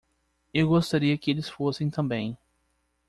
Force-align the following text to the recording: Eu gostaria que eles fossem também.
Eu 0.51 0.67
gostaria 0.67 1.15
que 1.15 1.29
eles 1.29 1.47
fossem 1.47 1.87
também. 1.87 2.35